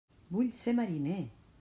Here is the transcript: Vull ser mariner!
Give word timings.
Vull 0.37 0.49
ser 0.61 0.75
mariner! 0.81 1.21